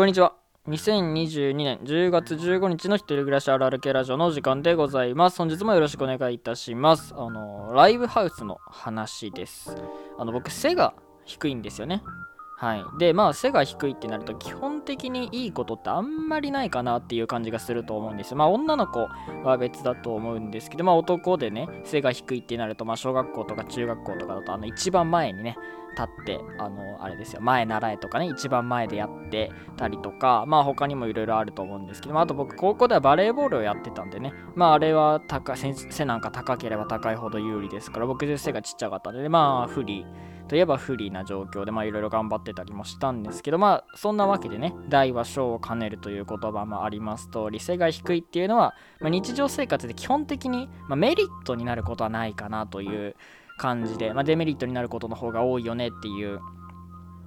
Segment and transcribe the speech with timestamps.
[0.00, 0.34] こんにちは。
[0.66, 5.36] 2022年10月15日の一人暮らしあるある系ラジオの時間でございます。
[5.36, 7.12] 本日もよろしくお願いいたします。
[7.14, 9.76] あの、ライブハウスの話です。
[10.16, 10.94] あの、僕、背が
[11.26, 12.02] 低いんですよね。
[12.60, 12.84] はい。
[12.98, 18.36] で、まあ、背が低いってなると、基本的にいいことってあんまりないかなっていう感じがすると思うんですよ。
[18.36, 19.08] まあ、女の子
[19.44, 25.56] は別だと思うんですけど、まあ、男でね、背が低いってなると、まあ、小学校とか中学校とかだと、あの、一番前にね、
[25.96, 40.06] 立ってあのあれですよ前習えとかね一番前でやってたりとかまあ他にもいろいろあると思うんですけど、まあ、あと僕高校ではバレーボールをやってたんでねまああれは高背なんか高ければ高いほど有利ですから僕背がちっちゃかったんで、まあ不利
[40.50, 53.14] といえば不利な状況でまあいろいろ頑張ってたりもしたんですけどまあそんなわけでね大は小を兼ねるという言葉もあります通り背が低いっていうのは、まあ、日常生活で基本的に、まあ、メリットになることはないかなという
[53.58, 56.40] 感じで、まあ、デメリットになることの方が多いよねっていう、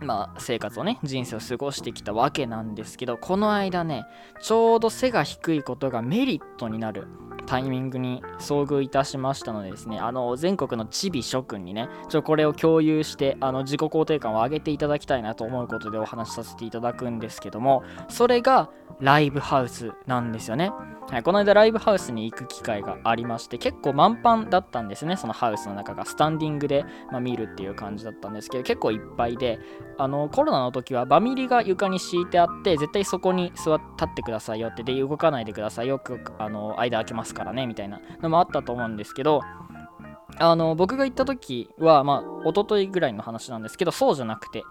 [0.00, 4.04] まあ、生活をね人生を過ごしてきたわけなんですけどこの間ね
[4.40, 7.06] ちょうど背が低いことがメリットになる
[7.46, 20.70] タイミングに遭遇いたしましたのでですねあの全国のチビ諸君にねちょこれを共有してあの自己肯定感を上げていただきたいなと思うことでお話しさせていただくんですけどもそれがライブハウスなんですよね、
[21.10, 26.04] はい、この間ライブハウスに行く機会がありまして結構満帆だったんですねそのハウスの中が。
[26.04, 29.58] スタンディングで、まあ、見るっていう感じだったんですけど結構いっぱいで
[29.98, 37.31] あのコロナの時はバミリが床に敷いてあって絶対そこに座って立ってくださいよってで動かないでくださいよくあの間空けます。
[37.34, 39.42] からねみたいなのもあったと思うんですけど
[40.38, 44.62] あの僕が行った時はまあ一昨日ぐらいの話なんですけどそうじゃなくて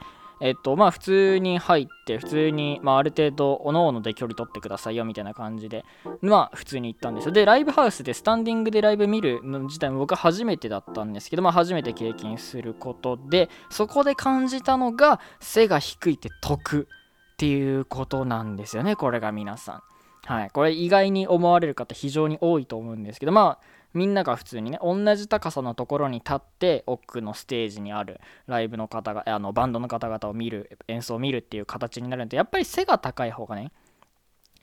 [0.42, 5.86] えっとまあ普通に入って普通に、まあ、ある程度おのおので距離取ってくださいよみたいな感じで
[6.22, 7.32] まあ普通に行ったんですよ。
[7.32, 16.88] でライブハウスでスタンディングでライブ見るの自体も僕は初めてだったんですけどまあ初めて経験することでそこで感じたのが背が低いって得
[17.34, 19.82] っていうことなんですよねこれが皆さん。
[20.26, 20.50] はい。
[20.52, 33.72] これ意外に思われる方非常に多いと思うんですけどまあみんなが普通にね同じ高さのところに立って奥のステージにあるライブの方があのバンドの方々を見る演奏を見るっていう形になるんでやっぱり背が高い方がね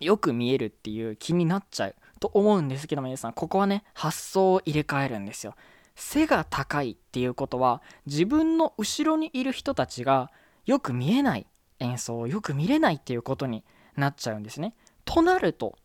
[0.00, 3.32] よく見えるっていう気になっちゃうと思うんですけど皆さん。
[3.32, 5.54] ここはね発想を入れ替えるんですよ。
[5.94, 10.30] 背が高いっていうことは自分の後ろにいる人たちが
[10.64, 11.46] よく見えない
[11.80, 13.64] 演奏をよく見れないっていうことに
[13.96, 14.74] なっちゃうんですね。
[15.08, 15.78] となると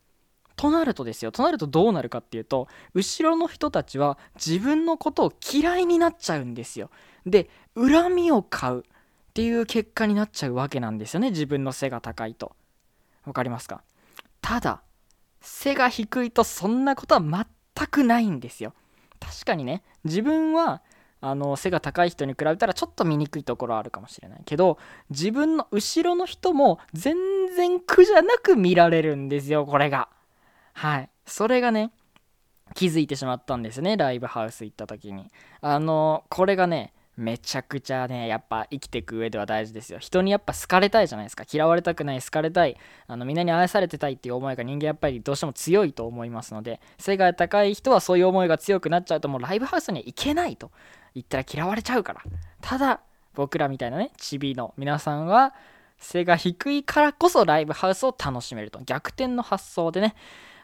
[0.54, 1.32] となるとですよ。
[1.32, 6.90] となるとどうなるかっていうと後ろの人たちは自分のことを嫌いになっちゃうんですよ。
[7.24, 8.82] で恨みを買うっ
[9.32, 11.30] ていう結果になっちゃうわけなんですよね。
[11.30, 12.54] 自分の背が高いと。
[13.24, 13.82] わかりますか？
[14.42, 14.82] ただ
[15.40, 18.74] 背が低いとそんなことは全くないんですよ。
[19.20, 20.82] 確かにね自分は
[21.26, 24.76] あの背が高い人に比べたらちょっと見にくいところあるかもしれないけど
[25.08, 27.16] 自分の後ろの人も全
[27.56, 30.10] 然苦じゃなく見られるんですよこれが。
[30.74, 31.08] はい。
[31.24, 31.92] それがね
[32.74, 35.30] 気づいてしまったんですねライブハウス行った時に。
[35.62, 39.98] あのこれがねめちゃくちゃねやっぱ生きていく上では大事ですよ。
[39.98, 41.44] 人にやっぱ好かれたいじゃないですか。
[41.50, 42.76] 嫌われたくない好かれたい。
[43.06, 50.70] あのみんなに愛されてたいっていう思いが人間やっぱりどうしても強いと思いますので背が高い人はそういう思いが強くなっちゃうともうライブハウスには行けないと。
[51.14, 52.22] 言ったら嫌われちゃうから。
[52.60, 53.00] ただ
[53.34, 55.54] 僕らみたいなねチビの皆さんは
[55.98, 58.80] 背が低いからこそライブハウスを楽しめると。
[58.84, 60.14] 逆転の発想でね。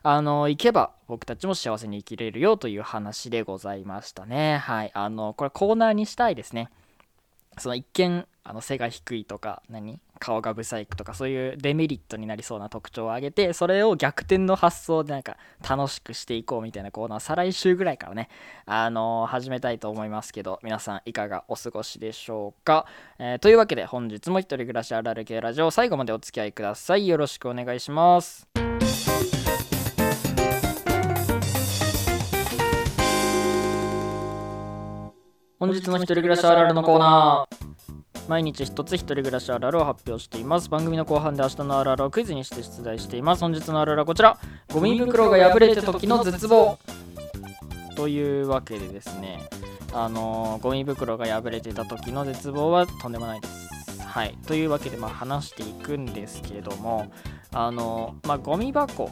[0.02, 4.58] あの行けば僕たちも幸せに生きれるよという話でございましたね。
[4.58, 4.90] はい。
[4.94, 6.70] あのこれコーナーにしたいですね。
[7.58, 10.00] その一見あの背が低いとか何？
[10.20, 18.28] 顔がブサイクとかそういうデメリットになりそうな特徴を挙げてそれを逆転の発想でなんか楽しくしていこうみたいなコーナー再来週ぐらいからね
[18.66, 22.84] あの始めたいと思いますけど皆さんいかがお過ごしでしょうか、
[23.18, 27.08] えー、というわけで本日も一人暮らしあるある系ラジオ最後までお付き合いください。
[27.08, 28.69] よろしくお願いします。
[35.60, 38.28] 本日の一人暮らしあるあるのコーナー。
[38.30, 40.70] 毎日一つ一人暮らしあるあるを発表しています。
[40.70, 43.42] 番組の後半で明日のあるあるをクイズにして出題しています。
[43.42, 44.38] 本日のあるあるはこちら。
[44.72, 46.78] ゴミ袋が破れた時の絶望。
[47.94, 49.50] というわけでですね。
[49.92, 54.00] あのー、ゴミ袋が破れてた時の絶望はとんでもないです。
[54.00, 54.38] はい。
[54.46, 57.12] というわけでまあ話していくんですけれども。
[57.52, 59.10] あのー、まあゴミ箱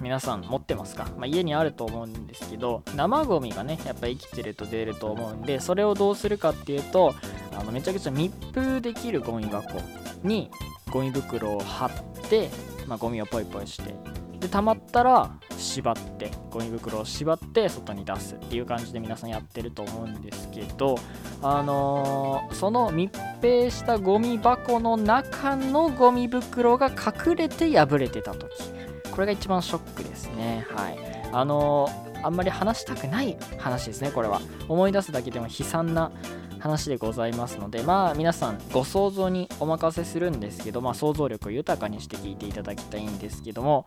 [0.00, 7.14] 皆さん持ってますか、まあ、家にあると思うんですけど生ゴミがねやっぱ生きてると出ると思うんでそれをどうするかっていうと
[7.58, 9.80] あのめちゃくちゃ密封できるゴミ箱
[10.22, 10.50] に
[10.90, 11.90] ゴミ袋を貼っ
[12.28, 12.50] て、
[12.86, 13.94] まあ、ゴミをポイポイして
[14.38, 20.96] で溜まったら縛ってゴミ袋を縛って外に出すっていう感じで皆さんやってると思うんですけど
[21.42, 28.75] あのー、その密閉したゴミ箱の中のゴミ袋が隠れて破れてた時。
[29.16, 30.66] これが一番ショックですね。
[30.68, 30.98] はい。
[31.32, 34.42] あのー、あんまり話したくない話ですねこれは。
[34.68, 36.12] 思い出すだけでも悲惨な
[36.60, 43.84] 話でございますのでまあ皆さんご想像にお任せするんですけどまあ想像力を豊かにして聞いていただきたいんですけども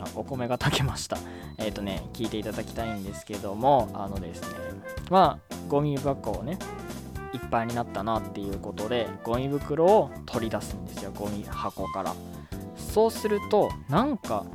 [0.00, 1.18] あお米が炊けました。
[1.58, 4.48] えっ、ー、とね聞いていただきたいんですけどもあのですね
[5.08, 6.58] まあゴミ箱をね
[7.32, 12.12] いっぱいになったなっていうことでゴミ袋を取り出すんですよゴミ箱から。
[12.96, 14.46] そうするとなんか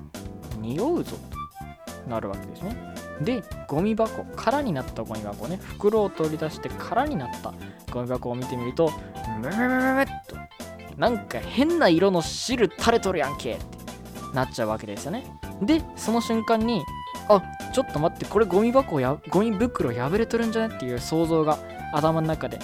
[0.59, 1.15] 匂うぞ
[2.03, 2.75] となるわけですね。
[3.21, 5.57] でゴミ箱空になったゴミ箱ね。
[5.57, 7.53] 袋を取り出して空になった
[7.93, 8.91] ゴミ箱を見てみると
[9.39, 10.35] ムムムムムっと
[10.97, 13.63] なんか変な色の汁垂れとるやんけって
[14.33, 15.23] なっちゃうわけですよね。
[15.61, 16.81] でその瞬間に
[17.29, 17.43] あ
[17.75, 21.59] ちょっと待ってこれゴミ箱やゴミ袋破れとるんじゃねっていう想像が
[21.91, 22.59] 頭の中で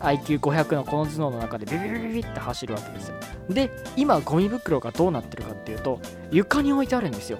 [0.00, 3.16] IQ500 のこの頭脳の中でビビビビビって走るわけですよ。
[3.48, 6.00] で今ゴミ袋がどうなってるかっていうと
[6.30, 7.38] 床に置いてあるんですよ。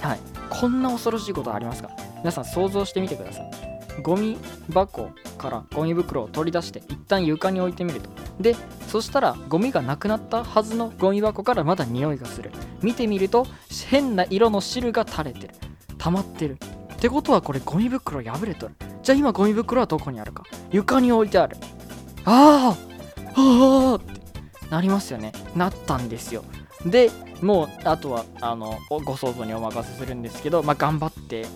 [0.00, 0.18] はい。
[0.50, 1.90] こんな恐ろしいことありますか？
[2.18, 3.50] 皆さん想像してみてください。
[4.02, 4.38] ゴミ
[4.72, 8.10] 箱からゴミ袋を取り出して一旦床に置いてみると。
[8.40, 8.54] で
[8.86, 12.52] そしたらゴミがなくなったはずのゴミ箱からまだ匂いがする。
[12.82, 13.46] 見てみると
[13.88, 15.54] 変な色の汁が垂れてる。
[15.98, 16.58] 溜まってる。
[16.94, 18.74] ってことはこれゴミ袋破れとる。
[19.08, 21.56] じゃあ今ゴミ袋はどこにあるか床に置いてある
[22.26, 22.76] あ
[23.34, 24.20] あああって
[24.68, 26.44] なりますよねなったんですよ
[26.84, 27.10] で
[27.40, 31.46] もうあとはあのご想像にお任せするんですけど、まあ、頑張って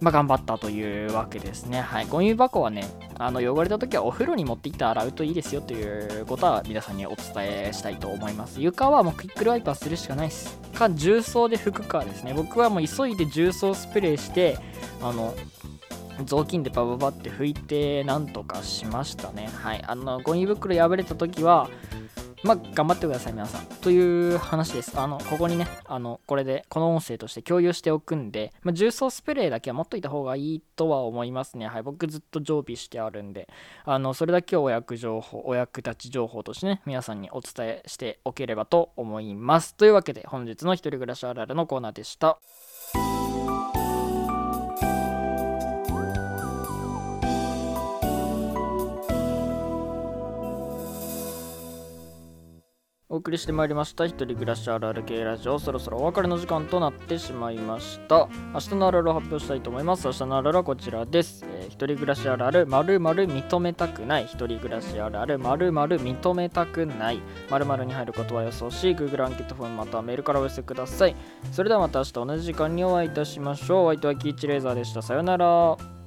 [0.00, 1.82] まあ、頑張ったというわけですね。
[1.82, 2.06] はい。
[2.06, 2.86] ゴミ箱はね、
[3.18, 8.62] あの汚れた時はお風呂に持って行って洗うといいですよということは皆さんにお伝えしたいと思います。
[8.62, 10.58] 床はもうクイックルワイパーするしかないです。
[10.74, 12.32] か、重曹で拭くかですね。
[12.34, 14.56] 僕はもう急いで重曹スプレーして、
[15.02, 15.34] あの、
[16.24, 19.48] 雑巾でバババって拭いてなんとかしましたね。
[19.54, 19.84] はい。
[19.86, 21.68] あの、ゴミ袋破れた時は、
[22.42, 23.66] まあ、頑張ってください、皆さん。
[23.66, 24.98] という話です。
[24.98, 31.68] あの、ここにね、あの、これで、この音声として共有しておくんで、まあ、重曹スプレーだけは持っといた方がいいとは思いますね。
[31.68, 33.46] はい、僕ずっと常備してあるんで、
[33.84, 39.74] あの、それだけをお役情報、お役立ち情報としてね、皆さんにお伝えしておければと思います。
[39.74, 42.38] というわけで、本日の一人暮らしあるあるのコーナーでした。
[53.20, 55.58] 送りしてまいりました一人暮らしあるある系ラジオ。
[55.58, 58.28] そろそろお別れの時間となってしまいました。
[58.52, 60.06] 明日のあるあるを発表したいと思います。
[60.06, 64.24] 明日のあるあるはこちらです、えー、一人暮らしあるあるまるまる認めたくない。
[64.24, 67.20] 一人暮らしあるあるまるまる認めたくない。
[67.50, 71.14] まるまるに入ることは予想し Google アンケートフォームまたはメールからお寄せください。
[71.52, 73.84] それではまた明日同じ時間にお会いいたしましょう。
[73.86, 75.02] お相手はキーチレーザーでした。
[75.02, 75.99] さよなら。